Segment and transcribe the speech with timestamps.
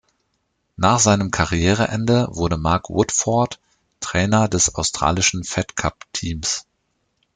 [0.77, 3.57] Nach seinem Karriereende wurde Mark Woodforde
[3.99, 6.65] Trainer des australischen Fed-Cup-Teams.